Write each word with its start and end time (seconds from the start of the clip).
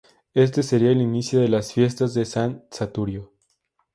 Éste 0.33 0.63
sería 0.63 0.89
el 0.89 0.99
inicio 0.99 1.41
de 1.41 1.47
las 1.47 1.73
Fiestas 1.73 2.15
de 2.15 2.25
san 2.25 2.65
Saturio. 2.71 3.33